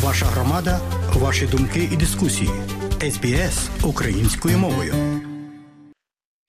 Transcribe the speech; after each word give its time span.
Ваша 0.00 0.26
громада, 0.26 0.80
ваші 1.14 1.46
думки 1.46 1.88
і 1.92 1.96
дискусії. 1.96 2.50
СБС 3.00 3.68
українською 3.84 4.58
мовою. 4.58 4.94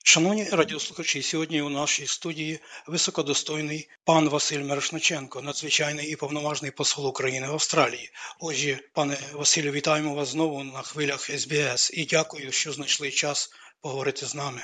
Шановні 0.04 0.50
радіослухачі, 0.50 1.21
сьогодні 1.21 1.62
у 1.62 1.70
нашій 1.70 2.08
студії 2.08 2.60
високодостойний 2.88 3.90
пан 4.06 4.29
Василь 4.29 4.64
Мирошниченко, 4.64 5.42
надзвичайний 5.42 6.12
і 6.12 6.16
повноважний 6.16 6.71
посол 6.71 7.08
України 7.08 7.48
в 7.48 7.52
Австралії. 7.52 8.10
Отже, 8.39 8.79
пане 8.93 9.18
Василю, 9.34 9.71
вітаємо 9.71 10.16
вас 10.16 10.30
знову 10.30 10.64
на 10.64 10.82
хвилях 10.82 11.21
СБС 11.21 11.91
і 11.94 12.05
дякую, 12.05 12.52
що 12.52 12.71
знайшли 12.71 13.12
час 13.12 13.50
поговорити 13.82 14.25
з 14.25 14.36
нами. 14.36 14.62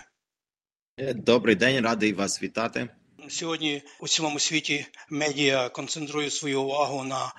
Добрий 1.16 1.56
день, 1.56 1.84
радий 1.84 2.14
вас 2.14 2.44
вітати. 2.44 2.90
Сьогодні 3.30 3.84
у 4.00 4.08
цілому 4.08 4.40
світі 4.40 4.86
медіа 5.10 5.70
концентрують 5.70 6.34
свою 6.34 6.62
увагу 6.62 7.04
на 7.04 7.34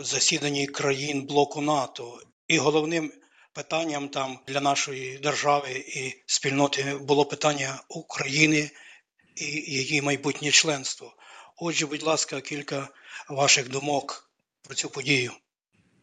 засіданні 0.00 0.66
країн 0.66 1.22
блоку 1.22 1.60
НАТО, 1.60 2.22
і 2.48 2.58
головним 2.58 3.12
питанням 3.52 4.08
там 4.08 4.38
для 4.48 4.60
нашої 4.60 5.18
держави 5.18 5.70
і 5.70 6.22
спільноти 6.26 6.98
було 7.02 7.24
питання 7.24 7.82
України 7.88 8.70
і 9.36 9.44
її 9.72 10.02
майбутнє 10.02 10.50
членство. 10.50 11.14
Отже, 11.56 11.86
будь 11.86 12.02
ласка, 12.02 12.40
кілька 12.40 12.88
ваших 13.28 13.70
думок 13.70 14.30
про 14.62 14.74
цю 14.74 14.88
подію. 14.88 15.32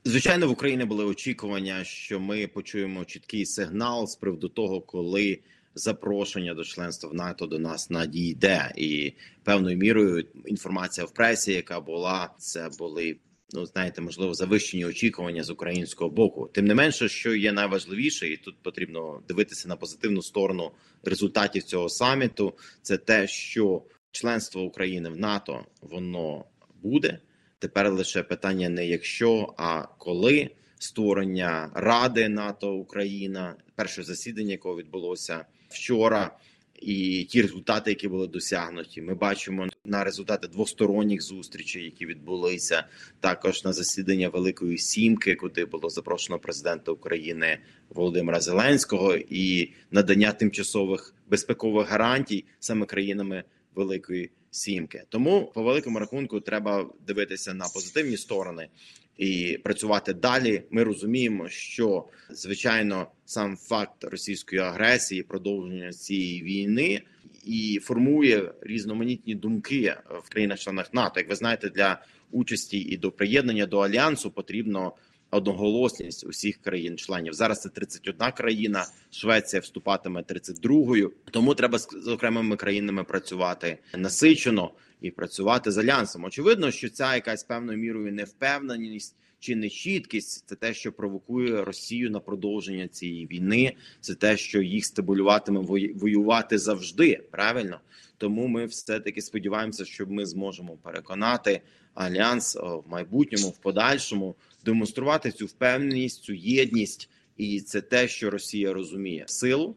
Звичайно, 0.05 0.48
в 0.48 0.52
Україні 0.52 0.86
були 0.86 1.05
очікування, 1.05 1.84
що 1.84 2.20
ми 2.20 2.48
почуємо 2.48 3.05
чіткий 3.05 3.45
сигнал 3.45 4.08
з 4.08 4.16
приводу 4.16 4.50
того, 4.50 4.81
коли 4.81 5.39
запрошення 5.75 6.53
до 6.53 6.64
членства 6.64 7.09
в 7.09 7.14
НАТО 7.14 7.45
до 7.45 7.59
нас 7.59 7.89
надійде, 7.89 8.73
і 8.77 9.14
певною 9.44 9.77
мірою 9.77 10.25
інформація 10.45 11.05
в 11.05 11.12
пресі, 11.12 11.53
яка 11.53 11.80
була, 11.80 12.30
це 12.39 12.70
були 12.77 13.17
ну 13.55 13.66
знаєте, 13.66 14.02
можливо, 14.02 14.34
завищені 14.34 14.86
очікування 14.86 15.44
з 15.44 15.50
українського 15.50 16.09
боку. 16.09 16.50
Тим 16.54 16.66
не 16.66 16.76
менше, 16.76 17.09
що 17.09 17.36
є 17.36 17.52
найважливіше, 17.52 18.28
і 18.28 18.38
тут 18.38 18.56
потрібно 18.62 19.22
дивитися 19.28 19.67
на 19.67 19.75
позитивну 19.75 20.22
сторону 20.22 20.72
результатів 21.03 21.64
цього 21.64 21.89
саміту. 21.89 22.53
Це 22.81 22.97
те, 22.97 23.28
що 23.28 23.84
членство 24.12 24.62
України 24.62 25.09
в 25.09 25.17
НАТО 25.17 25.66
воно 25.81 26.45
буде. 26.84 27.20
Тепер 27.59 27.94
лише 27.94 28.23
питання 28.23 28.70
не 28.70 28.88
якщо, 28.88 29.53
а 29.58 29.84
коли 29.97 30.50
створення 30.80 31.72
Ради 31.73 32.30
НАТО 32.30 32.73
Україна, 32.73 33.56
перше 33.75 34.03
засідання, 34.03 34.52
якого 34.52 34.78
відбулося 34.78 35.45
вчора 35.69 36.38
і 36.81 37.23
ті 37.23 37.42
результати, 37.42 37.92
які 37.92 38.08
були 38.08 38.28
досягнуті, 38.28 39.02
ми 39.02 39.16
бачимо 39.16 39.68
на 39.86 40.04
результати 40.04 40.48
двосторонніх 40.48 41.22
зустрічей, 41.22 41.84
які 41.84 42.06
відбулися 42.06 42.84
також 43.20 43.64
на 43.64 43.73
засідання 43.73 44.30
Великої 44.30 44.78
Сімки, 44.78 45.36
куди 45.36 45.66
було 45.66 45.90
запрошено 45.90 46.40
президента 46.40 46.92
України 46.92 47.59
Володимира 47.90 48.40
Зеленського, 48.40 49.16
і 49.16 49.73
надання 49.92 50.31
тимчасових 50.31 51.16
безпекових 51.30 51.90
гарантій 51.90 52.46
саме 52.59 52.86
країнами 52.86 53.44
Великої 53.76 54.31
Сімки. 54.52 55.03
Тому 55.09 55.52
по 55.56 55.64
великому 55.64 56.00
рахунку 56.00 56.40
треба 56.40 56.90
дивитися 57.08 57.53
на 57.53 57.66
позитивні 57.73 58.18
сторони 58.18 58.68
і 59.17 59.59
працювати 59.63 60.13
далі. 60.13 60.63
Ми 60.71 60.83
розуміємо, 60.83 61.49
що 61.49 62.05
звичайно 62.30 63.08
сам 63.25 63.57
факт 63.57 64.03
російської 64.03 64.61
агресії, 64.61 65.23
продовження 65.23 65.94
цієї 65.94 66.44
війни 66.44 67.02
і 67.45 67.80
формує 67.83 68.52
різноманітні 68.61 69.35
думки 69.35 69.95
в 70.23 70.30
країнах-членах 70.30 70.94
НАТО. 70.94 71.19
Як 71.19 71.30
ви 71.30 71.35
знаєте, 71.35 71.69
для 71.69 72.02
участі 72.31 72.80
і 72.80 72.97
до 72.97 73.11
приєднання 73.11 73.66
до 73.66 73.80
альянсу 73.80 74.31
потрібно 74.31 74.94
одноголосність 75.36 76.25
усіх 76.25 76.58
країн-членів. 76.58 77.33
Зараз 77.33 77.61
це 77.61 77.69
31 77.69 78.31
країна. 78.31 78.86
Швеція 79.11 79.59
вступатиме 79.59 80.22
32-ю. 80.22 81.11
Тому 81.31 81.56
треба 81.56 81.78
з 81.78 82.07
окремими 82.07 82.56
країнами 82.56 83.03
працювати 83.03 83.78
насичено 83.97 84.72
і 85.01 85.12
працювати 85.12 85.72
з 85.72 85.78
альянсом. 85.78 86.23
Очевидно, 86.23 86.72
що 86.72 86.90
ця 86.90 87.16
якась 87.16 87.44
певною 87.44 87.78
мірою 87.78 88.13
невпевненість 88.13 89.16
чи 89.40 89.56
нечіткість 89.56 90.44
це 90.47 90.56
те, 90.56 90.73
що 90.73 90.91
провокує 90.91 91.63
Росію 91.63 92.12
на 92.12 92.19
продовження 92.19 92.88
цієї 92.88 93.28
війни. 93.28 93.73
Це 94.02 94.16
те, 94.16 94.38
що 94.38 94.62
їх 94.62 94.85
стимулюватиме 94.85 95.59
воювати 95.96 96.57
завжди. 96.57 97.22
Правильно, 97.31 97.79
тому 98.17 98.47
ми 98.47 98.66
все 98.66 99.00
таки 99.00 99.22
сподіваємося, 99.22 99.85
що 99.85 100.07
ми 100.07 100.25
зможемо 100.25 100.78
переконати 100.84 101.62
альянс 101.94 102.56
в 102.56 102.84
майбутньому, 102.88 103.50
в 103.50 103.57
подальшому 103.57 104.35
демонструвати 104.66 105.31
цю 105.31 105.46
впевненість, 105.46 106.24
цю 106.24 106.34
єдність, 106.34 107.09
і 107.38 107.62
це 107.62 107.81
те, 107.81 108.08
що 108.08 108.30
Росія 108.30 108.74
розуміє 108.74 109.24
силу. 109.28 109.76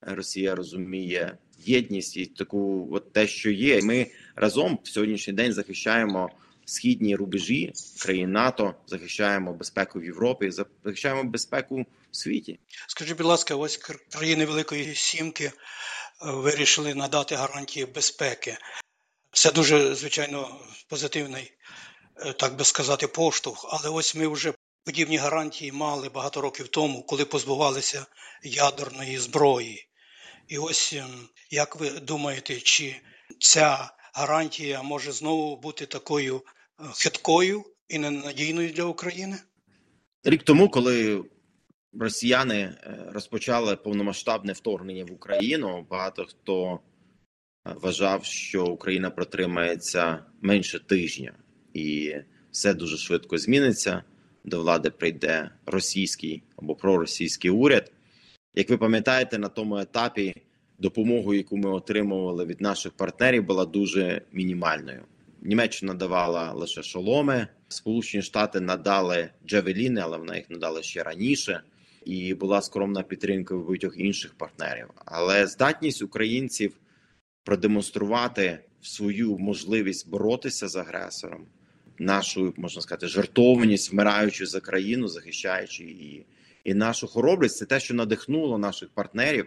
Росія 0.00 0.54
розуміє 0.54 1.38
єдність 1.58 2.16
і 2.16 2.26
таку, 2.26 2.88
от 2.92 3.12
те, 3.12 3.26
що 3.26 3.50
є. 3.50 3.82
Ми 3.82 4.06
разом 4.36 4.78
в 4.82 4.88
сьогоднішній 4.88 5.32
день 5.32 5.52
захищаємо 5.52 6.30
східні 6.64 7.16
рубежі 7.16 7.72
країн 8.02 8.32
НАТО, 8.32 8.74
захищаємо 8.86 9.54
безпеку 9.54 9.98
в 9.98 10.04
Європі, 10.04 10.50
захищаємо 10.84 11.24
безпеку 11.24 11.86
в 12.10 12.16
світі. 12.16 12.58
Скажіть, 12.88 13.16
будь 13.16 13.26
ласка, 13.26 13.56
ось 13.56 13.76
країни 14.12 14.46
Великої 14.46 14.94
Сімки 14.94 15.44
е, 15.44 15.52
вирішили 16.20 16.94
надати 16.94 17.34
гарантії 17.34 17.86
безпеки. 17.86 18.56
Це 19.32 19.52
дуже 19.52 19.94
звичайно 19.94 20.60
позитивний, 20.88 21.52
так 22.38 22.56
би 22.56 22.64
сказати, 22.64 23.06
поштовх. 23.06 23.66
Але 23.70 23.90
ось 23.90 24.14
ми 24.14 24.28
вже 24.28 24.54
подібні 24.84 25.16
гарантії 25.16 25.72
мали 25.72 26.08
багато 26.08 26.40
років 26.40 26.68
тому, 26.68 27.02
коли 27.02 27.24
позбувалися 27.24 28.06
ядерної 28.42 29.18
зброї. 29.18 29.88
І 30.48 30.58
ось 30.58 30.92
ем, 30.92 31.28
як 31.50 31.76
ви 31.76 31.90
думаєте, 31.90 32.60
чи 32.60 32.96
ця 33.38 33.90
гарантія 34.14 34.82
може 34.82 35.12
знову 35.12 35.56
бути 35.56 35.86
такою 35.86 36.36
е, 36.36 36.84
хиткою 36.94 37.64
і 37.88 37.98
ненадійною 37.98 38.70
для 38.70 38.84
України? 38.84 39.36
Рік 40.24 40.42
тому, 40.42 40.68
коли 40.68 41.24
росіяни 42.00 42.60
е, 42.60 43.10
розпочали 43.12 43.76
повномасштабне 43.76 44.52
вторгнення 44.52 45.04
в 45.04 45.12
Україну, 45.12 45.86
багато 45.90 46.24
хто 46.24 46.72
е, 46.74 46.78
вважав, 47.82 48.24
що 48.24 48.64
Україна 48.64 49.10
протримається 49.10 50.24
менше 50.42 50.78
тижня, 50.78 51.34
і 51.76 52.16
все 52.50 52.74
дуже 52.74 52.96
швидко 52.96 53.38
зміниться. 53.38 54.02
До 54.44 54.60
влади 54.60 54.90
прийде 54.90 55.50
російський 55.66 56.42
або 56.56 56.74
проросійський 56.74 57.50
уряд. 57.50 57.92
Як 58.54 58.70
ви 58.70 58.76
пам'ятаєте, 58.76 59.38
на 59.38 59.48
тому 59.48 59.78
етапі 59.78 60.34
допомогу, 60.78 61.34
яку 61.34 61.56
ми 61.56 61.70
отримували 61.70 62.44
від 62.44 62.60
наших 62.60 62.92
партнерів, 62.92 63.44
була 63.44 63.64
дуже 63.64 64.22
мінімальною. 64.32 65.02
Німеччина 65.42 65.94
давала 65.94 66.52
лише 66.52 66.82
шоломи, 66.82 67.48
Сполучені 67.68 68.22
Штати 68.22 68.60
надали 68.60 69.30
джавеліни, 69.46 70.00
але 70.00 70.18
вони 70.18 70.36
їх 70.36 70.50
надали 70.50 70.82
ще 70.82 71.02
раніше. 71.02 71.62
І 72.04 72.34
була 72.34 72.62
скромна 72.62 73.02
підтримка 73.02 73.56
в 73.56 73.64
багатьох 73.64 73.98
інших 73.98 74.34
партнерів. 74.34 74.86
Але 75.04 75.46
здатність 75.46 76.02
українців 76.02 76.72
продемонструвати 77.44 78.58
свою 78.82 79.38
можливість 79.38 80.10
боротися 80.10 80.68
з 80.68 80.76
агресором, 80.76 81.46
нашу 81.98 82.54
можна 82.56 82.82
сказати, 82.82 83.06
жертовність, 83.06 83.92
вмираючи 83.92 84.46
за 84.46 84.60
країну, 84.60 85.08
захищаючи 85.08 85.84
її, 85.84 86.26
і 86.64 86.74
нашу 86.74 87.06
хоробрість 87.06 87.56
це 87.56 87.64
те, 87.64 87.80
що 87.80 87.94
надихнуло 87.94 88.58
наших 88.58 88.88
партнерів 88.88 89.46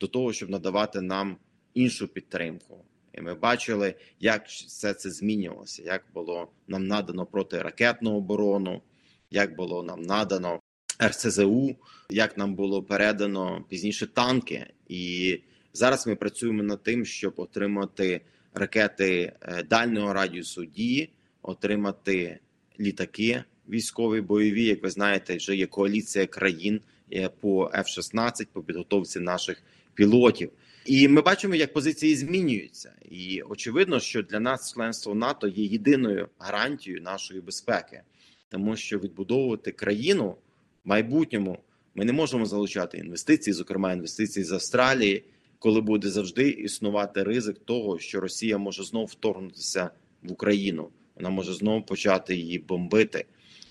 до 0.00 0.06
того, 0.06 0.32
щоб 0.32 0.50
надавати 0.50 1.00
нам 1.00 1.36
іншу 1.74 2.08
підтримку. 2.08 2.84
І 3.14 3.20
ми 3.20 3.34
бачили, 3.34 3.94
як 4.20 4.46
все 4.46 4.94
це 4.94 5.10
змінювалося, 5.10 5.82
як 5.82 6.04
було 6.14 6.48
нам 6.68 6.86
надано 6.86 7.26
протиракетну 7.26 8.16
оборону, 8.16 8.82
як 9.30 9.56
було 9.56 9.82
нам 9.82 10.02
надано 10.02 10.60
РСЗУ, 11.02 11.76
як 12.10 12.36
нам 12.38 12.54
було 12.54 12.82
передано 12.82 13.64
пізніше 13.68 14.06
танки. 14.06 14.66
І 14.88 15.40
зараз 15.72 16.06
ми 16.06 16.16
працюємо 16.16 16.62
над 16.62 16.82
тим, 16.82 17.04
щоб 17.04 17.34
отримати 17.36 18.20
ракети 18.54 19.32
е, 19.40 19.62
дальнього 19.62 20.12
радіусу 20.12 20.64
дії, 20.64 21.12
отримати 21.48 22.38
літаки 22.80 23.44
військові 23.68 24.20
бойові. 24.20 24.64
Як 24.64 24.82
ви 24.82 24.90
знаєте, 24.90 25.36
вже 25.36 25.56
є 25.56 25.66
коаліція 25.66 26.26
країн 26.26 26.80
е, 27.12 27.28
по 27.40 27.64
F-16, 27.64 28.46
по 28.52 28.62
підготовці 28.62 29.20
наших 29.20 29.62
пілотів. 29.94 30.50
І 30.86 31.08
ми 31.08 31.20
бачимо, 31.20 31.54
як 31.54 31.72
позиції 31.72 32.16
змінюються, 32.16 32.92
і 33.10 33.42
очевидно, 33.42 34.00
що 34.00 34.22
для 34.22 34.40
нас 34.40 34.72
членство 34.74 35.14
НАТО 35.14 35.48
є 35.48 35.64
єдиною 35.64 36.28
гарантією 36.38 37.02
нашої 37.02 37.40
безпеки, 37.40 38.02
тому 38.48 38.76
що 38.76 38.98
відбудовувати 38.98 39.72
країну 39.72 40.36
в 40.84 40.88
майбутньому 40.88 41.58
ми 41.94 42.04
не 42.04 42.12
можемо 42.12 42.46
залучати 42.46 42.98
інвестиції, 42.98 43.54
зокрема 43.54 43.92
інвестиції 43.92 44.44
з 44.44 44.52
Австралії, 44.52 45.24
коли 45.58 45.80
буде 45.80 46.08
завжди 46.08 46.48
існувати 46.48 47.22
ризик 47.22 47.58
того, 47.58 47.98
що 47.98 48.20
Росія 48.20 48.58
може 48.58 48.84
знову 48.84 49.06
вторгнутися 49.06 49.90
в 50.22 50.32
Україну, 50.32 50.88
вона 51.18 51.30
може 51.30 51.54
знову 51.54 51.82
почати 51.82 52.36
її 52.36 52.58
бомбити. 52.58 53.24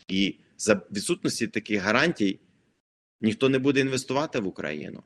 І 0.07 0.35
за 0.57 0.81
відсутності 0.91 1.47
таких 1.47 1.81
гарантій 1.81 2.39
ніхто 3.21 3.49
не 3.49 3.59
буде 3.59 3.79
інвестувати 3.79 4.39
в 4.39 4.47
Україну, 4.47 5.03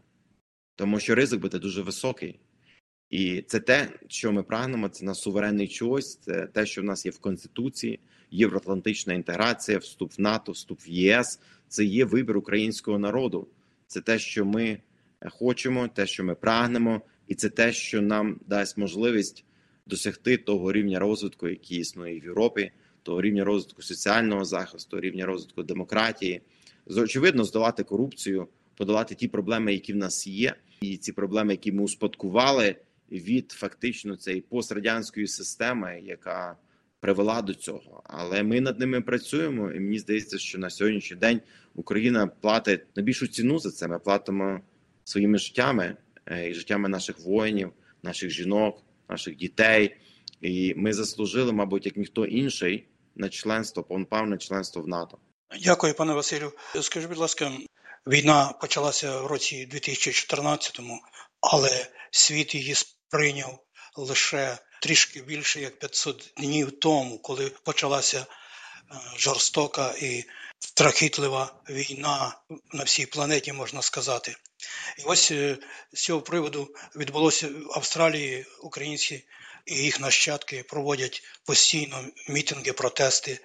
тому 0.75 0.99
що 0.99 1.15
ризик 1.15 1.41
буде 1.41 1.59
дуже 1.59 1.81
високий. 1.81 2.39
І 3.09 3.41
це 3.41 3.59
те, 3.59 3.89
що 4.07 4.31
ми 4.31 4.43
прагнемо, 4.43 4.89
це 4.89 5.05
на 5.05 5.15
суверенний 5.15 5.67
чогось, 5.67 6.15
це 6.15 6.47
те, 6.47 6.65
що 6.65 6.81
в 6.81 6.85
нас 6.85 7.05
є 7.05 7.11
в 7.11 7.19
Конституції, 7.19 7.99
євроатлантична 8.31 9.13
інтеграція, 9.13 9.77
вступ 9.77 10.17
в 10.17 10.21
НАТО, 10.21 10.51
вступ 10.51 10.79
в 10.87 10.89
ЄС. 10.89 11.39
Це 11.67 11.85
є 11.85 12.05
вибір 12.05 12.37
українського 12.37 12.99
народу. 12.99 13.47
Це 13.87 14.01
те, 14.01 14.19
що 14.19 14.45
ми 14.45 14.79
хочемо, 15.29 15.87
те, 15.87 16.07
що 16.07 16.23
ми 16.23 16.35
прагнемо, 16.35 17.01
і 17.27 17.35
це 17.35 17.49
те, 17.49 17.73
що 17.73 18.01
нам 18.01 18.39
дасть 18.47 18.77
можливість 18.77 19.45
досягти 19.85 20.37
того 20.37 20.71
рівня 20.71 20.99
розвитку, 20.99 21.47
який 21.47 21.77
існує 21.77 22.19
в 22.19 22.23
Європі, 22.23 22.71
того 23.03 23.21
рівня 23.21 23.43
розвитку 23.43 23.81
соціального 23.81 24.45
захисту, 24.45 24.99
рівня 24.99 25.25
розвитку 25.25 25.63
демократії, 25.63 26.41
очевидно, 26.85 27.43
здолати 27.43 27.83
корупцію, 27.83 28.47
подолати 28.75 29.15
ті 29.15 29.27
проблеми, 29.27 29.73
які 29.73 29.93
в 29.93 29.95
нас 29.95 30.27
є, 30.27 30.55
і 30.81 30.97
ці 30.97 31.11
проблеми, 31.11 31.53
які 31.53 31.71
ми 31.71 31.83
успадкували 31.83 32.75
від 33.11 33.51
фактично 33.51 34.17
цієї 34.17 34.41
пострадянської 34.41 35.27
системи, 35.27 36.01
яка 36.05 36.57
привела 36.99 37.41
до 37.41 37.53
цього. 37.53 38.03
Але 38.05 38.43
ми 38.43 38.61
над 38.61 38.79
ними 38.79 39.01
працюємо, 39.01 39.71
і 39.71 39.79
мені 39.79 39.99
здається, 39.99 40.37
що 40.37 40.59
на 40.59 40.69
сьогоднішній 40.69 41.17
день 41.17 41.41
Україна 41.75 42.27
платить 42.27 42.81
найбільшу 42.95 43.27
ціну 43.27 43.59
за 43.59 43.71
це. 43.71 43.87
Ми 43.87 43.99
платимо 43.99 44.61
своїми 45.03 45.37
життями 45.37 45.95
е, 46.25 46.49
і 46.49 46.53
життями 46.53 46.89
наших 46.89 47.19
воїнів, 47.19 47.71
наших 48.03 48.29
жінок, 48.29 48.83
наших 49.11 49.35
дітей. 49.35 49.97
І 50.41 50.73
ми 50.77 50.93
заслужили, 50.93 51.51
мабуть, 51.51 51.85
як 51.85 51.97
ніхто 51.97 52.25
інший, 52.25 52.87
на 53.15 53.29
членство, 53.29 53.83
повноправне 53.83 54.37
членство 54.37 54.81
в 54.81 54.87
НАТО. 54.87 55.17
Дякую, 55.63 55.93
пане 55.93 56.13
Василю. 56.13 56.53
Скажіть, 56.81 57.09
будь 57.09 57.17
ласка, 57.17 57.51
війна 58.07 58.53
почалася 58.61 59.21
в 59.21 59.25
році 59.25 59.69
2014-му, 59.73 60.99
але 61.41 61.87
світ 62.11 62.55
її 62.55 62.75
сприйняв 62.75 63.59
лише 63.95 64.57
трішки 64.81 65.21
більше 65.21 65.61
як 65.61 65.79
500 65.79 66.33
днів 66.37 66.79
тому, 66.79 67.19
коли 67.19 67.51
почалася 67.63 68.19
е, 68.19 68.25
жорстока 69.17 69.93
і 70.01 70.23
страхітлива 70.59 71.53
війна 71.69 72.35
на 72.73 72.83
всій 72.83 73.05
планеті, 73.05 73.53
можна 73.53 73.81
сказати. 73.81 74.35
І 74.97 75.01
ось 75.05 75.31
е, 75.31 75.57
з 75.93 76.01
цього 76.01 76.21
приводу 76.21 76.75
відбулося 76.95 77.47
в 77.47 77.71
Австралії 77.75 78.45
українці 78.61 79.25
і 79.65 79.75
їх 79.75 79.99
нащадки 79.99 80.63
проводять 80.63 81.23
постійно 81.45 82.05
мітинги, 82.29 82.73
протести, 82.73 83.39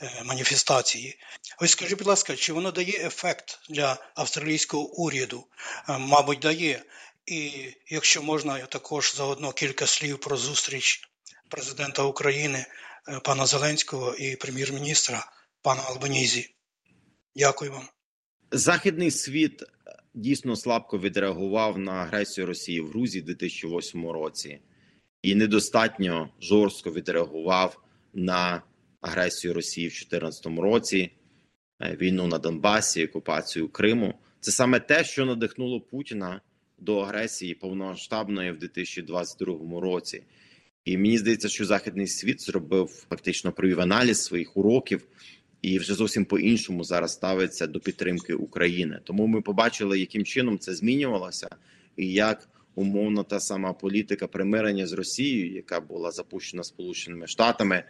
е, 0.00 0.22
маніфестації. 0.24 1.18
Ось 1.58 1.70
скажіть, 1.70 1.98
будь 1.98 2.06
ласка, 2.06 2.36
чи 2.36 2.52
воно 2.52 2.70
дає 2.70 3.06
ефект 3.06 3.60
для 3.70 3.96
австралійського 4.14 4.84
уряду? 4.84 5.46
Мабуть, 5.88 6.38
дає. 6.38 6.82
І 7.26 7.52
якщо 7.88 8.22
можна, 8.22 8.58
я 8.58 8.66
також 8.66 9.14
заодно 9.14 9.52
кілька 9.52 9.86
слів 9.86 10.18
про 10.18 10.36
зустріч 10.36 11.08
президента 11.48 12.02
України 12.02 12.66
е, 13.08 13.20
пана 13.20 13.46
Зеленського 13.46 14.14
і 14.14 14.36
прем'єр-міністра 14.36 15.30
пана 15.62 15.82
Албанізі. 15.82 16.50
Дякую 17.36 17.72
вам. 17.72 17.88
Західний 18.50 19.10
світ 19.10 19.62
е, 19.62 19.66
дійсно 20.16 20.56
слабко 20.56 20.98
відреагував 20.98 21.78
на 21.78 21.92
агресію 21.92 22.46
Росії 22.46 22.80
в 22.80 22.88
Грузії 22.88 23.22
в 23.22 23.26
2008 23.26 24.08
році 24.08 24.58
і 25.22 25.34
недостатньо 25.34 26.28
жорстко 26.40 26.92
відреагував 26.92 27.82
на 28.14 28.62
агресію 29.00 29.54
Росії 29.54 29.88
в 29.88 29.90
2014 29.90 30.46
році, 30.46 31.10
е, 31.82 31.96
війну 32.00 32.26
на 32.26 32.38
Донбасі, 32.38 33.06
окупацію 33.06 33.68
Криму. 33.68 34.14
Це 34.40 34.50
саме 34.52 34.80
те, 34.80 35.04
що 35.04 35.26
надихнуло 35.26 35.80
Путіна 35.80 36.40
до 36.78 36.98
агресії 36.98 37.54
повномасштабної 37.54 38.52
в 38.52 38.58
2022 38.58 39.80
році. 39.80 40.22
І 40.84 40.98
мені 40.98 41.18
здається, 41.18 41.48
що 41.48 41.64
західний 41.64 42.06
світ 42.06 42.42
зробив 42.42 43.06
фактично 43.08 43.52
провів 43.52 43.80
аналіз 43.80 44.22
своїх 44.22 44.56
уроків 44.56 45.06
і 45.66 45.78
вже 45.78 45.94
зовсім 45.94 46.24
по-іншому 46.24 46.84
зараз 46.84 47.12
ставиться 47.12 47.66
до 47.66 47.80
підтримки 47.80 48.34
України. 48.34 49.00
Тому 49.04 49.26
ми 49.26 49.40
побачили, 49.40 49.98
яким 49.98 50.24
чином 50.24 50.58
це 50.58 50.74
змінювалося, 50.74 51.48
і 51.96 52.12
як 52.12 52.48
умовно 52.74 53.22
та 53.22 53.40
сама 53.40 53.72
політика 53.72 54.26
примирення 54.26 54.86
з 54.86 54.92
Росією, 54.92 55.54
яка 55.54 55.80
була 55.80 56.10
запущена 56.10 56.64
Сполученими 56.64 57.26
Штатами 57.26 57.84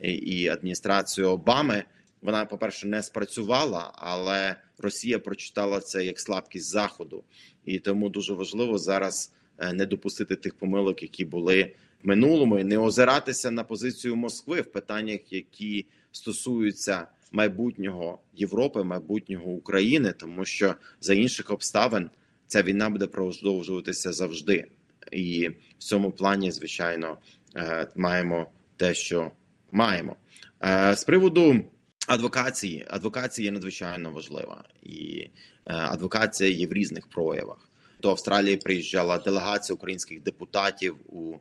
і 0.00 0.48
адміністрацією 0.48 1.32
Обами. 1.32 1.84
Вона, 2.22 2.44
по 2.44 2.58
перше, 2.58 2.86
не 2.86 3.02
спрацювала, 3.02 3.92
але 3.94 4.56
Росія 4.78 5.18
прочитала 5.18 5.80
це 5.80 6.04
як 6.04 6.20
слабкість 6.20 6.70
заходу, 6.70 7.24
і 7.64 7.78
тому 7.78 8.08
дуже 8.08 8.34
важливо 8.34 8.78
зараз 8.78 9.32
е, 9.58 9.72
не 9.72 9.86
допустити 9.86 10.36
тих 10.36 10.54
помилок, 10.54 11.02
які 11.02 11.24
були 11.24 11.72
в 12.02 12.08
минулому, 12.08 12.58
і 12.58 12.64
не 12.64 12.78
озиратися 12.78 13.50
на 13.50 13.64
позицію 13.64 14.16
Москви 14.16 14.60
в 14.60 14.72
питаннях, 14.72 15.32
які 15.32 15.86
стосуються 16.12 17.06
майбутнього 17.32 18.18
Європи, 18.34 18.84
майбутнього 18.84 19.50
України, 19.50 20.12
тому 20.12 20.44
що 20.44 20.74
за 21.00 21.14
інших 21.14 21.50
обставин 21.50 22.10
ця 22.46 22.62
війна 22.62 22.90
буде 22.90 23.06
продовжуватися 23.06 24.12
завжди, 24.12 24.66
і 25.12 25.48
в 25.48 25.82
цьому 25.82 26.12
плані, 26.12 26.50
звичайно, 26.50 27.18
е, 27.56 27.88
маємо 27.96 28.50
те, 28.76 28.94
що 28.94 29.30
маємо 29.72 30.16
е, 30.64 30.96
з 30.96 31.04
приводу. 31.04 31.64
Адвокації 32.06 32.86
адвокація 32.90 33.44
є 33.44 33.52
надзвичайно 33.52 34.10
важлива, 34.10 34.64
і 34.82 35.20
е, 35.20 35.30
адвокація 35.66 36.50
є 36.50 36.66
в 36.66 36.72
різних 36.72 37.06
проявах. 37.06 37.68
До 38.02 38.10
Австралії 38.10 38.56
приїжджала 38.56 39.18
делегація 39.18 39.74
українських 39.74 40.22
депутатів 40.22 40.96
у 41.06 41.36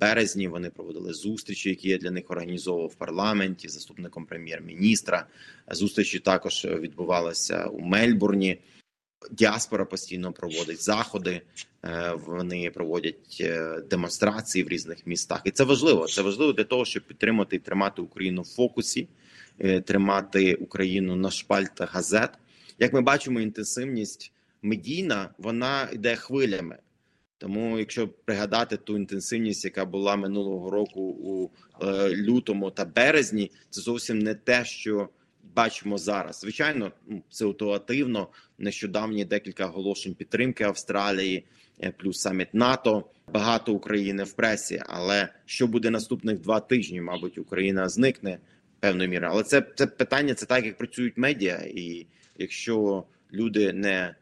березні. 0.00 0.48
Вони 0.48 0.70
проводили 0.70 1.14
зустрічі, 1.14 1.68
які 1.68 1.88
я 1.88 1.98
для 1.98 2.10
них 2.10 2.30
організовував 2.30 2.88
в 2.88 2.94
парламенті, 2.94 3.68
заступником 3.68 4.26
прем'єр-міністра. 4.26 5.26
Зустрічі 5.70 6.18
також 6.18 6.64
відбувалися 6.64 7.66
у 7.66 7.80
Мельбурні. 7.80 8.58
Діаспора 9.30 9.84
постійно 9.84 10.32
проводить 10.32 10.82
заходи, 10.82 11.40
е, 11.84 12.12
вони 12.26 12.70
проводять 12.70 13.38
е, 13.40 13.80
демонстрації 13.90 14.64
в 14.64 14.68
різних 14.68 15.06
містах, 15.06 15.40
і 15.44 15.50
це 15.50 15.64
важливо. 15.64 16.06
Це 16.06 16.22
важливо 16.22 16.52
для 16.52 16.64
того, 16.64 16.84
щоб 16.84 17.02
підтримати 17.02 17.56
і 17.56 17.58
тримати 17.58 18.02
Україну 18.02 18.42
в 18.42 18.46
фокусі, 18.46 19.08
тримати 19.84 20.54
Україну 20.54 21.16
на 21.16 21.30
шпальтах 21.30 21.94
газет. 21.94 22.30
Як 22.78 22.92
ми 22.92 23.00
бачимо, 23.00 23.40
інтенсивність 23.40 24.32
медійна 24.62 25.30
вона 25.38 25.88
йде 25.92 26.16
хвилями. 26.16 26.76
Тому, 27.38 27.78
якщо 27.78 28.08
пригадати 28.08 28.76
ту 28.76 28.96
інтенсивність, 28.96 29.64
яка 29.64 29.84
була 29.84 30.16
минулого 30.16 30.70
року 30.70 31.00
у 31.00 31.50
е, 31.84 32.16
лютому 32.16 32.70
та 32.70 32.84
березні, 32.84 33.50
це 33.70 33.80
зовсім 33.80 34.18
не 34.18 34.34
те, 34.34 34.64
що 34.64 35.08
бачимо 35.54 35.98
зараз. 35.98 36.40
Звичайно, 36.40 36.92
ситуативно 37.30 38.28
нещодавні 38.58 39.24
декілька 39.24 39.66
оголошень 39.66 40.14
підтримки 40.14 40.64
Австралії, 40.64 41.44
е, 41.82 41.92
плюс 41.98 42.20
саміт 42.20 42.54
НАТО, 42.54 43.04
багато 43.32 43.72
України 43.72 44.22
в 44.22 44.32
пресі. 44.32 44.82
Але 44.86 45.28
що 45.44 45.66
буде 45.66 45.90
наступних 45.90 46.40
два 46.40 46.60
тижні? 46.60 47.00
Мабуть, 47.00 47.38
Україна 47.38 47.88
зникне 47.88 48.38
певною 48.80 49.10
мірою. 49.10 49.32
Але 49.32 49.42
це 49.42 49.62
це 49.74 49.86
питання, 49.86 50.34
це 50.34 50.46
так 50.46 50.64
як 50.64 50.78
працюють 50.78 51.16
медіа, 51.16 51.62
і 51.66 52.06
якщо 52.38 53.04
люди 53.32 53.72
не 53.72 54.14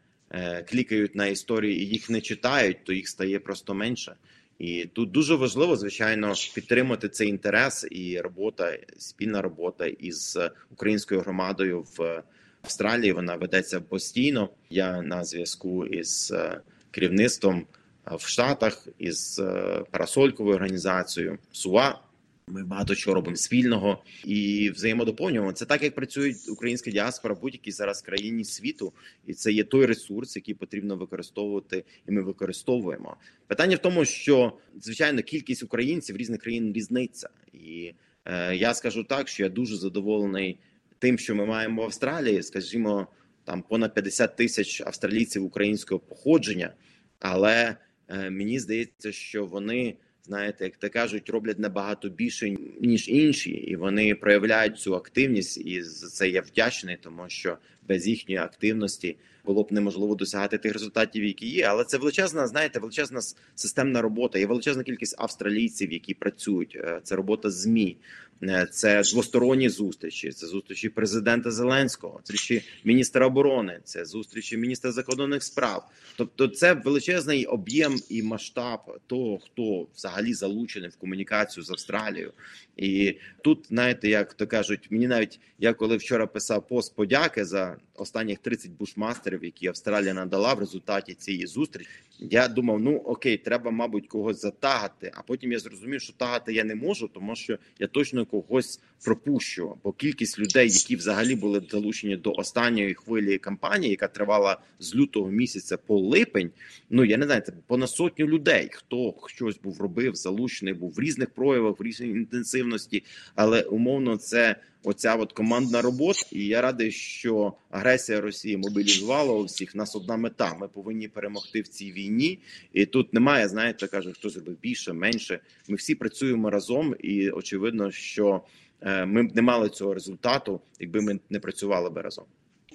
клікають 0.69 1.15
на 1.15 1.27
історії 1.27 1.81
і 1.81 1.87
їх 1.87 2.09
не 2.09 2.21
читають, 2.21 2.83
то 2.83 2.93
їх 2.93 3.07
стає 3.07 3.39
просто 3.39 3.73
менше. 3.73 4.15
І 4.59 4.85
тут 4.93 5.11
дуже 5.11 5.35
важливо, 5.35 5.75
звичайно, 5.75 6.33
підтримати 6.55 7.09
цей 7.09 7.29
інтерес 7.29 7.87
і 7.91 8.19
робота, 8.19 8.77
спільна 8.97 9.41
робота 9.41 9.85
із 9.85 10.39
українською 10.71 11.21
громадою 11.21 11.85
в 11.97 12.23
Австралії. 12.61 13.11
Вона 13.11 13.35
ведеться 13.35 13.81
постійно. 13.81 14.49
Я 14.69 15.01
на 15.01 15.23
зв'язку 15.23 15.85
із 15.85 16.31
е, 16.35 16.61
керівництвом 16.91 17.65
в 18.05 18.27
Штатах 18.27 18.87
із 18.97 19.39
е, 19.39 19.83
парасольковою 19.91 20.55
організацією 20.55 21.37
СУА. 21.51 21.99
Ми 22.47 22.63
багато 22.63 22.95
чого 22.95 23.15
робимо 23.15 23.35
спільного 23.35 24.03
і 24.25 24.69
взаємодоповнюємо. 24.69 25.53
Це 25.53 25.65
так, 25.65 25.83
як 25.83 25.95
працює 25.95 26.33
українська 26.49 26.91
діаспора 26.91 27.35
в 27.35 27.41
будь-якій 27.41 27.71
зараз 27.71 28.01
країні 28.01 28.43
світу, 28.43 28.93
і 29.25 29.33
це 29.33 29.51
є 29.51 29.63
той 29.63 29.85
ресурс, 29.85 30.35
який 30.35 30.53
потрібно 30.53 30.97
використовувати, 30.97 31.83
і 32.07 32.11
ми 32.11 32.21
використовуємо. 32.21 33.17
Питання 33.47 33.75
в 33.75 33.79
тому, 33.79 34.05
що 34.05 34.57
звичайно 34.81 35.21
кількість 35.21 35.63
українців 35.63 36.17
різних 36.17 36.41
країн 36.41 36.73
різниця, 36.73 37.29
і 37.53 37.93
е, 38.25 38.55
я 38.55 38.73
скажу 38.73 39.03
так, 39.03 39.27
що 39.27 39.43
я 39.43 39.49
дуже 39.49 39.75
задоволений 39.75 40.59
тим, 40.99 41.17
що 41.17 41.35
ми 41.35 41.45
маємо 41.45 41.81
в 41.81 41.85
Австралії. 41.85 42.43
Скажімо, 42.43 43.07
там 43.43 43.61
понад 43.61 43.93
50 43.93 44.35
тисяч 44.35 44.81
австралійців 44.81 45.43
українського 45.43 45.99
походження, 45.99 46.73
але 47.19 47.75
е, 48.07 48.29
мені 48.29 48.59
здається, 48.59 49.11
що 49.11 49.45
вони 49.45 49.95
знаєте, 50.25 50.63
як 50.63 50.77
то 50.77 50.89
кажуть, 50.89 51.29
роблять 51.29 51.59
набагато 51.59 52.09
більше 52.09 52.55
ніж 52.81 53.09
інші, 53.09 53.51
і 53.51 53.75
вони 53.75 54.15
проявляють 54.15 54.79
цю 54.79 54.95
активність. 54.95 55.57
І 55.57 55.81
за 55.81 56.07
це 56.07 56.29
я 56.29 56.41
вдячний, 56.41 56.97
тому 57.01 57.23
що 57.27 57.57
без 57.87 58.07
їхньої 58.07 58.41
активності 58.41 59.17
було 59.45 59.63
б 59.63 59.71
неможливо 59.71 60.15
досягати 60.15 60.57
тих 60.57 60.73
результатів, 60.73 61.23
які 61.23 61.47
є. 61.47 61.63
Але 61.63 61.83
це 61.83 61.97
величезна, 61.97 62.47
знаєте, 62.47 62.79
величезна 62.79 63.21
системна 63.55 64.01
робота. 64.01 64.39
Є 64.39 64.45
величезна 64.45 64.83
кількість 64.83 65.15
австралійців, 65.17 65.93
які 65.93 66.13
працюють. 66.13 66.75
Е, 66.75 66.99
це 67.03 67.15
робота 67.15 67.51
змі. 67.51 67.97
Е, 68.43 68.67
це 68.71 69.01
двосторонні 69.01 69.69
зустрічі, 69.69 70.31
це 70.31 70.47
зустрічі 70.47 70.89
президента 70.89 71.51
Зеленського, 71.51 72.19
зустрічі 72.23 72.61
міністра 72.83 73.27
оборони, 73.27 73.79
це 73.83 74.05
зустрічі 74.05 74.57
міністра 74.57 74.91
закордонних 74.91 75.43
справ. 75.43 75.89
Тобто, 76.17 76.47
це 76.47 76.73
величезний 76.73 77.45
об'єм 77.45 77.99
і 78.09 78.23
масштаб 78.23 78.79
того, 79.07 79.39
хто 79.39 79.87
взагалі 79.95 80.33
залучений 80.33 80.89
в 80.89 80.95
комунікацію 80.95 81.63
з 81.63 81.71
Австралією. 81.71 82.33
І 82.77 83.15
тут, 83.43 83.65
знаєте, 83.67 84.09
як 84.09 84.33
то 84.33 84.47
кажуть, 84.47 84.87
мені 84.91 85.07
навіть 85.07 85.39
я 85.59 85.73
коли 85.73 85.97
вчора 85.97 86.27
писав 86.27 86.67
пост 86.67 86.95
подяки 86.95 87.45
за 87.45 87.77
останніх 87.97 88.39
30 88.39 88.71
бушмастерів, 88.71 89.43
які 89.43 89.67
Австралія 89.67 90.13
надала 90.13 90.53
в 90.53 90.59
результаті 90.59 91.13
цієї 91.13 91.47
зустрічі. 91.47 91.89
Я 92.19 92.47
думав, 92.47 92.79
ну 92.79 92.95
окей, 92.95 93.37
треба, 93.37 93.71
мабуть, 93.71 94.07
когось 94.07 94.41
затагати. 94.41 95.11
А 95.15 95.21
потім 95.21 95.51
я 95.51 95.59
зрозумів, 95.59 96.01
що 96.01 96.13
тагати 96.13 96.53
я 96.53 96.63
не 96.63 96.75
можу, 96.75 97.07
тому 97.07 97.35
що 97.35 97.57
я 97.79 97.87
точно 97.87 98.25
когось 98.25 98.79
пропущу. 99.05 99.77
Бо 99.83 99.91
кількість 99.91 100.39
людей, 100.39 100.69
які 100.69 100.95
взагалі 100.95 101.35
були 101.35 101.63
залучені 101.69 102.15
до 102.15 102.31
останньої 102.31 102.93
хвилі 102.93 103.37
кампанії, 103.37 103.91
яка 103.91 104.07
тривала 104.07 104.57
з 104.79 104.95
лютого 104.95 105.31
місяця 105.31 105.77
по 105.77 105.99
липень. 105.99 106.51
Ну 106.89 107.05
я 107.05 107.17
не 107.17 107.25
знаю, 107.25 107.41
це 107.41 107.53
понад 107.67 107.89
сотню 107.89 108.27
людей. 108.27 108.69
Хто 108.71 109.15
щось 109.27 109.59
був 109.59 109.81
робив, 109.81 110.15
залучений 110.15 110.73
був 110.73 110.93
в 110.93 110.99
різних 110.99 111.29
проявах, 111.29 111.79
в 111.79 111.83
різній 111.83 112.07
інтенсивності, 112.07 113.03
але 113.35 113.61
умовно 113.61 114.17
це 114.17 114.55
оця 114.85 115.15
от 115.15 115.33
командна 115.33 115.81
робота. 115.81 116.21
І 116.31 116.45
я 116.45 116.61
радий, 116.61 116.91
що 116.91 117.53
агресія 117.69 118.21
Росії 118.21 118.57
мобілізувала 118.57 119.33
усіх. 119.33 119.75
Нас 119.75 119.95
одна 119.95 120.17
мета. 120.17 120.53
Ми 120.59 120.67
повинні 120.67 121.07
перемогти 121.07 121.61
в 121.61 121.67
цій 121.67 121.91
війні. 121.91 122.39
І 122.73 122.85
тут 122.85 123.13
немає, 123.13 123.47
знаєте, 123.47 123.87
каже, 123.87 124.11
хто 124.13 124.29
зробив 124.29 124.59
більше, 124.59 124.93
менше. 124.93 125.39
Ми 125.67 125.75
всі 125.75 125.95
працюємо 125.95 126.49
разом, 126.49 126.95
і 126.99 127.29
очевидно, 127.29 127.91
що 127.91 128.41
е, 128.81 129.05
ми 129.05 129.23
б 129.23 129.35
не 129.35 129.41
мали 129.41 129.69
цього 129.69 129.93
результату, 129.93 130.61
якби 130.79 131.01
ми 131.01 131.19
не 131.29 131.39
працювали 131.39 131.89
би 131.89 132.01
разом. 132.01 132.25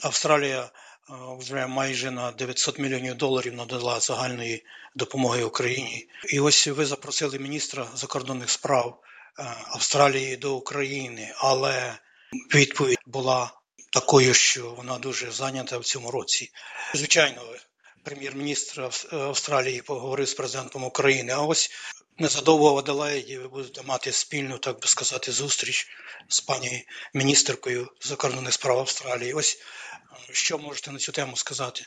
Австралія 0.02 0.62
е, 0.62 0.70
вже 1.38 1.66
майже 1.66 2.10
на 2.10 2.32
900 2.32 2.78
мільйонів 2.78 3.14
доларів 3.14 3.54
надала 3.54 4.00
загальної 4.00 4.64
допомоги 4.94 5.44
Україні. 5.44 6.08
І 6.28 6.40
ось 6.40 6.68
ви 6.68 6.86
запросили 6.86 7.38
міністра 7.38 7.86
закордонних 7.94 8.50
справ 8.50 9.00
Австралії 9.66 10.36
до 10.36 10.54
України, 10.54 11.34
але 11.36 11.98
відповідь 12.54 12.98
була 13.06 13.52
такою, 13.92 14.34
що 14.34 14.70
вона 14.70 14.98
дуже 14.98 15.30
зайнята 15.30 15.78
в 15.78 15.84
цьому 15.84 16.10
році. 16.10 16.50
Звичайно, 16.94 17.42
прем'єр-міністр 18.04 18.90
Австралії 19.12 19.82
поговорив 19.82 20.28
з 20.28 20.34
президентом 20.34 20.84
України. 20.84 21.32
А 21.32 21.40
ось 21.40 21.70
незадовго 22.18 22.74
в 22.74 22.78
Аделаїді 22.78 23.38
ви 23.38 23.48
будете 23.48 23.82
мати 23.82 24.12
спільну, 24.12 24.58
так 24.58 24.80
би 24.80 24.86
сказати, 24.86 25.32
зустріч 25.32 25.88
з 26.28 26.40
пані 26.40 26.86
міністеркою 27.14 27.88
закордонних 28.00 28.52
справ 28.52 28.78
Австралії. 28.78 29.32
Ось 29.32 29.58
е, 30.12 30.32
що 30.32 30.58
можете 30.58 30.92
на 30.92 30.98
цю 30.98 31.12
тему 31.12 31.36
сказати? 31.36 31.86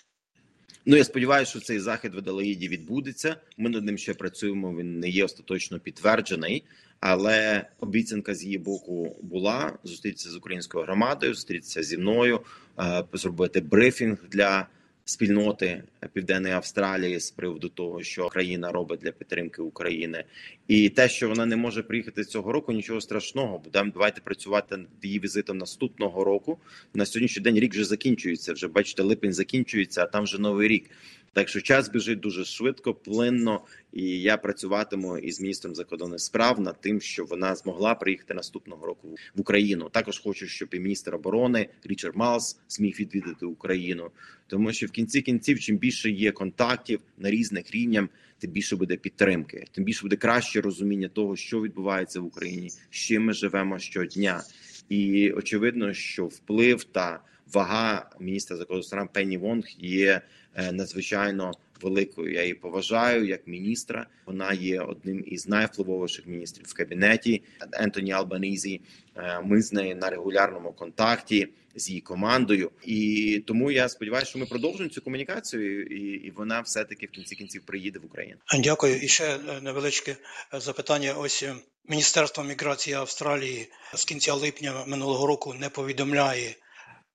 Ну 0.85 0.95
я 0.95 1.03
сподіваюся, 1.03 1.49
що 1.49 1.59
цей 1.59 1.79
захід 1.79 2.15
в 2.15 2.17
Аделаїді 2.17 2.67
відбудеться. 2.67 3.35
Ми 3.57 3.69
над 3.69 3.85
ним 3.85 3.97
ще 3.97 4.13
працюємо. 4.13 4.75
Він 4.75 4.99
не 4.99 5.09
є 5.09 5.25
остаточно 5.25 5.79
підтверджений, 5.79 6.63
але 6.99 7.67
обіцянка 7.79 8.35
з 8.35 8.43
її 8.43 8.57
боку 8.57 9.15
була 9.21 9.77
зустрітися 9.83 10.29
з 10.29 10.35
українською 10.35 10.83
громадою, 10.83 11.33
зустрітися 11.33 11.83
зі 11.83 11.97
мною, 11.97 12.39
е, 12.79 13.03
зробити 13.13 13.61
брифінг 13.61 14.17
для 14.31 14.67
спільноти 15.05 15.83
Південної 16.13 16.53
Австралії 16.53 17.19
з 17.19 17.31
приводу 17.31 17.69
того, 17.69 18.03
що 18.03 18.29
країна 18.29 18.71
робить 18.71 18.99
для 18.99 19.11
підтримки 19.11 19.61
України, 19.61 20.23
і 20.67 20.89
те, 20.89 21.09
що 21.09 21.29
вона 21.29 21.45
не 21.45 21.55
може 21.55 21.83
приїхати 21.83 22.23
цього 22.23 22.51
року, 22.51 22.71
нічого 22.71 23.01
страшного. 23.01 23.59
Будемо 23.59 23.91
давайте 23.93 24.21
працювати 24.21 24.77
над 24.77 24.87
її 25.01 25.19
візитом 25.19 25.57
наступного 25.57 26.23
року. 26.23 26.57
На 26.93 27.05
сьогоднішній 27.05 27.43
день 27.43 27.59
рік 27.59 27.73
вже 27.73 27.83
закінчується. 27.83 28.53
Вже 28.53 28.67
бачите, 28.67 29.03
липень 29.03 29.33
закінчується, 29.33 30.03
а 30.03 30.05
там 30.05 30.23
вже 30.23 30.41
новий 30.41 30.67
рік. 30.67 30.89
Так 31.33 31.49
що 31.49 31.61
час 31.61 31.89
біжить 31.89 32.19
дуже 32.19 32.45
швидко, 32.45 32.93
плинно, 32.93 33.61
і 33.93 34.21
я 34.21 34.37
працюватиму 34.37 35.17
із 35.17 35.41
міністром 35.41 35.75
закордонних 35.75 36.19
справ 36.19 36.59
над 36.59 36.81
тим, 36.81 37.01
щоб 37.01 37.27
вона 37.27 37.55
змогла 37.55 37.95
приїхати 37.95 38.33
наступного 38.33 38.85
року 38.85 39.15
в 39.35 39.41
Україну. 39.41 39.89
Також 39.89 40.19
хочу, 40.19 40.47
щоб 40.47 40.69
і 40.71 40.79
міністр 40.79 41.15
оборони 41.15 41.69
Річард 41.83 42.15
Малс 42.15 42.59
зміг 42.67 42.95
відвідати 42.99 43.45
Україну, 43.45 44.11
тому 44.47 44.73
що 44.73 44.87
в 44.87 44.91
кінці 44.91 45.21
кінців, 45.21 45.59
чим 45.59 45.77
більше 45.77 46.09
є 46.11 46.31
контактів 46.31 46.99
на 47.17 47.29
різних 47.29 47.71
рівнях, 47.71 48.05
тим 48.39 48.51
більше 48.51 48.75
буде 48.75 48.95
підтримки, 48.95 49.65
тим 49.71 49.83
більше 49.83 50.01
буде 50.01 50.15
краще 50.15 50.61
розуміння 50.61 51.07
того, 51.07 51.35
що 51.35 51.61
відбувається 51.61 52.19
в 52.19 52.25
Україні, 52.25 52.69
з 52.69 52.79
чим 52.89 53.25
ми 53.25 53.33
живемо 53.33 53.79
щодня, 53.79 54.43
і 54.89 55.31
очевидно, 55.31 55.93
що 55.93 56.25
вплив 56.25 56.83
та 56.83 57.19
вага 57.53 58.09
міністра 58.19 58.57
закордонних 58.57 58.85
справ 58.85 59.09
Пенні 59.13 59.37
Вонг 59.37 59.65
є 59.79 60.21
надзвичайно 60.55 61.51
великою. 61.83 62.33
Я 62.33 62.41
її 62.41 62.53
поважаю 62.53 63.25
як 63.25 63.47
міністра. 63.47 64.07
Вона 64.25 64.53
є 64.53 64.81
одним 64.81 65.23
із 65.27 65.47
найвпливовіших 65.47 66.27
міністрів 66.27 66.65
в 66.67 66.73
кабінеті 66.73 67.43
Ентоні 67.71 68.11
Албанізі. 68.11 68.81
Е, 69.15 69.41
ми 69.43 69.61
з 69.61 69.73
нею 69.73 69.95
на 69.95 70.09
регулярному 70.09 70.71
контакті 70.71 71.47
з 71.75 71.89
її 71.89 72.01
командою, 72.01 72.71
і 72.85 73.43
тому 73.47 73.71
я 73.71 73.89
сподіваюся, 73.89 74.29
що 74.29 74.39
ми 74.39 74.45
продовжуємо 74.45 74.93
цю 74.93 75.01
комунікацію, 75.01 75.83
і 75.83 76.13
і 76.13 76.31
вона 76.31 76.61
все 76.61 76.83
таки 76.83 77.05
в 77.05 77.09
кінці 77.09 77.35
кінців 77.35 77.61
приїде 77.65 77.99
в 77.99 78.05
Україну. 78.05 78.37
Дякую. 78.59 78.99
І 78.99 79.07
ще 79.07 79.35
е, 79.35 79.39
невеличке 79.61 80.15
запитання. 80.53 81.13
Ось 81.13 81.45
Міністерство 81.89 82.43
міграції 82.43 82.95
Австралії 82.95 83.67
з 83.93 84.05
кінця 84.05 84.33
липня 84.33 84.85
минулого 84.87 85.27
року 85.27 85.53
не 85.53 85.69
повідомляє 85.69 86.55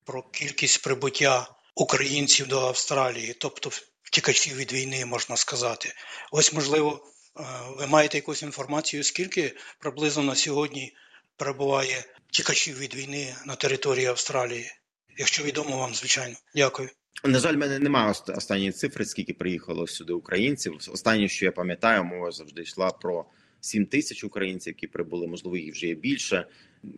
про 0.05 0.23
кількість 0.23 0.83
прибуття 0.83 1.49
українців 1.79 2.47
до 2.47 2.61
Австралії, 2.61 3.35
тобто 3.39 3.71
втікачів 4.03 4.57
від 4.57 4.73
війни, 4.73 5.07
можна 5.07 5.37
сказати. 5.37 5.93
Ось, 6.33 6.53
можливо, 6.53 7.01
е, 7.37 7.43
ви 7.79 7.87
маєте 7.87 8.19
якусь 8.19 8.43
інформацію, 8.43 9.05
скільки 9.05 9.53
приблизно 9.81 10.23
на 10.23 10.35
сьогодні 10.35 10.97
перебуває 11.37 12.05
втікачів 12.29 12.79
від 12.79 12.95
війни 12.95 13.35
на 13.47 13.55
території 13.55 14.07
Австралії, 14.07 14.71
якщо 15.19 15.45
відомо 15.45 15.79
вам, 15.79 15.95
звичайно. 15.95 16.37
Дякую. 16.55 16.89
На 17.25 17.39
жаль, 17.39 17.57
мене 17.57 17.79
немає 17.79 18.15
останньої 18.37 18.73
цифри, 18.73 19.05
скільки 19.05 19.35
приїхало 19.35 19.87
сюди 19.87 20.13
українців. 20.13 20.79
Останнє, 20.93 21.29
що 21.29 21.45
я 21.45 21.53
пам'ятаю, 21.53 22.05
мова 22.05 22.31
завжди 22.31 22.63
йшла 22.63 22.91
про 22.91 23.25
7 23.61 23.87
тисяч 23.87 24.25
українців, 24.25 24.75
які 24.77 24.87
прибули, 24.87 25.27
можливо, 25.27 25.57
їх 25.57 25.75
вже 25.75 25.87
є 25.87 25.95
більше. 25.95 26.47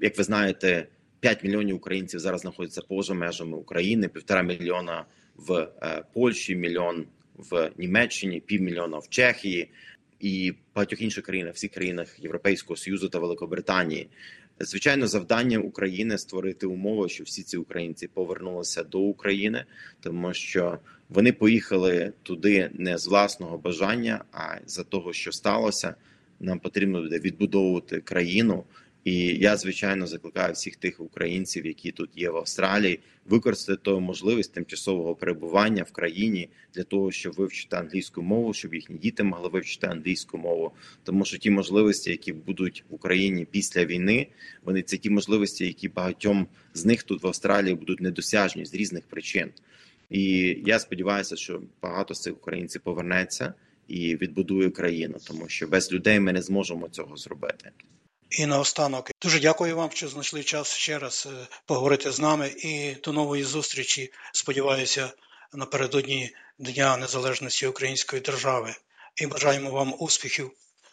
Як 0.00 0.18
ви 0.18 0.24
знаєте, 0.24 0.88
5 1.20 1.44
мільйонів 1.44 1.76
українців 1.76 2.20
зараз 2.20 2.40
знаходяться 2.40 2.82
поза 2.88 3.14
межами 3.14 3.56
України, 3.56 4.08
півтора 4.08 4.42
мільйона 4.42 5.04
в 5.36 5.68
е, 5.82 6.02
Польщі, 6.12 6.56
мільйон 6.56 7.06
в 7.36 7.70
Німеччині, 7.78 8.40
півмільйона 8.40 8.98
в 8.98 9.08
Чехії 9.08 9.68
і 10.20 10.52
багатьох 10.74 11.00
інших 11.00 11.24
країнах, 11.24 11.54
всіх 11.54 11.70
країнах 11.70 12.20
Європейського 12.20 12.76
Союзу 12.76 13.08
та 13.08 13.18
Великобританії. 13.18 14.08
Звичайно, 14.60 15.06
завдання 15.06 15.58
України 15.58 16.18
створити 16.18 16.66
умови, 16.66 17.08
що 17.08 17.24
всі 17.24 17.42
ці 17.42 17.56
українці 17.56 18.08
повернулися 18.08 18.82
до 18.82 18.98
України, 18.98 19.64
тому 20.00 20.34
що 20.34 20.78
вони 21.08 21.32
поїхали 21.32 22.12
туди 22.22 22.70
не 22.74 22.98
з 22.98 23.06
власного 23.06 23.58
бажання, 23.58 24.24
а 24.32 24.56
за 24.66 24.84
того, 24.84 25.12
що 25.12 25.32
сталося. 25.32 25.94
Нам 26.40 26.58
потрібно 26.58 27.02
буде 27.02 27.18
відбудовувати 27.18 28.00
країну. 28.00 28.64
І 29.04 29.14
я 29.26 29.56
звичайно 29.56 30.06
закликаю 30.06 30.52
всіх 30.52 30.76
тих 30.76 31.00
українців, 31.00 31.66
які 31.66 31.92
тут 31.92 32.10
є 32.16 32.30
в 32.30 32.36
Австралії, 32.36 33.00
використати 33.24 33.82
ту 33.82 34.00
можливість 34.00 34.52
тимчасового 34.52 35.14
перебування 35.14 35.82
в 35.82 35.92
країні 35.92 36.48
для 36.74 36.82
того, 36.82 37.12
щоб 37.12 37.32
вивчити 37.32 37.76
англійську 37.76 38.22
мову, 38.22 38.54
щоб 38.54 38.74
їхні 38.74 38.98
діти 38.98 39.22
могли 39.22 39.48
вивчити 39.48 39.86
англійську 39.86 40.38
мову. 40.38 40.72
Тому 41.02 41.24
що 41.24 41.38
ті 41.38 41.50
можливості, 41.50 42.10
які 42.10 42.32
будуть 42.32 42.84
в 42.90 42.94
Україні 42.94 43.46
після 43.50 43.84
війни, 43.84 44.26
вони 44.64 44.82
це 44.82 44.96
ті 44.96 45.10
можливості, 45.10 45.66
які 45.66 45.88
багатьом 45.88 46.46
з 46.74 46.84
них 46.84 47.02
тут 47.02 47.22
в 47.22 47.26
Австралії 47.26 47.74
будуть 47.74 48.00
недосяжні 48.00 48.66
з 48.66 48.74
різних 48.74 49.04
причин. 49.04 49.50
І 50.10 50.56
я 50.66 50.78
сподіваюся, 50.78 51.36
що 51.36 51.62
багато 51.82 52.14
з 52.14 52.20
цих 52.20 52.36
українців 52.36 52.80
повернеться 52.84 53.54
і 53.88 54.16
відбудує 54.16 54.70
країну, 54.70 55.18
тому 55.26 55.48
що 55.48 55.66
без 55.66 55.92
людей 55.92 56.20
ми 56.20 56.32
не 56.32 56.42
зможемо 56.42 56.88
цього 56.88 57.16
зробити. 57.16 57.70
І 58.30 58.46
наостанок 58.46 59.10
дуже 59.22 59.40
дякую 59.40 59.76
вам, 59.76 59.90
що 59.90 60.08
знайшли 60.08 60.42
час 60.42 60.74
ще 60.74 60.98
раз 60.98 61.28
е, 61.30 61.46
поговорити 61.66 62.12
з 62.12 62.20
нами. 62.20 62.48
І 62.48 62.94
до 63.04 63.12
нової 63.12 63.44
зустрічі. 63.44 64.12
Сподіваюся, 64.32 65.10
напередодні 65.52 66.30
Дня 66.58 66.96
Незалежності 66.96 67.66
Української 67.66 68.22
держави. 68.22 68.74
І 69.16 69.26
бажаємо 69.26 69.70
вам 69.70 69.94
успіхів 69.98 70.50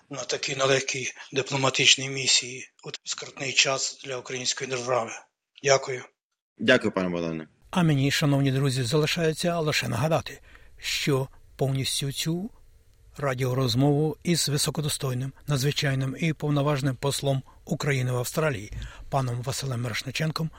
на 0.09 0.23
такій 0.23 0.55
нелегкій 0.55 1.13
дипломатичній 1.31 2.09
місії 2.09 2.69
у 2.83 2.89
скрутний 3.03 3.53
час 3.53 4.01
для 4.05 4.17
української 4.17 4.69
держави. 4.69 5.11
Дякую. 5.63 6.03
Дякую, 6.57 6.91
пане 6.91 7.09
Богдане. 7.09 7.47
А 7.71 7.83
мені, 7.83 8.11
шановні 8.11 8.51
друзі, 8.51 8.83
залишається 8.83 9.59
лише 9.59 9.87
нагадати, 9.87 10.41
що 10.77 11.27
повністю 11.57 12.11
цю 12.11 12.49
радіорозмову 13.19 14.17
із 14.23 14.49
високодостойним, 14.49 15.31
надзвичайним 15.47 16.15
і 16.19 16.33
повноважним 16.33 16.95
послом 16.95 17.41
України 17.65 18.11
в 18.11 18.17
Австралії, 18.17 18.71
паном 19.09 19.41
Василем 19.41 19.81
Мирошниченком, 19.81 20.49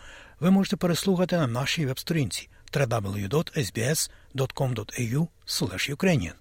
ви 0.41 0.51
можете 0.51 0.77
переслухати 0.77 1.37
на 1.37 1.47
нашій 1.47 1.87
веб-сторінці 1.87 2.49
www.sbs.com.au 2.73 5.29
Ukrainian. 5.91 6.33